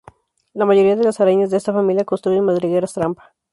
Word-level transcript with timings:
La 0.55 0.65
mayoría 0.65 0.95
de 0.95 1.03
las 1.03 1.19
arañas 1.19 1.51
de 1.51 1.57
esta 1.57 1.73
familia 1.73 2.05
construyen 2.05 2.43
madrigueras 2.43 2.91
trampa. 2.95 3.35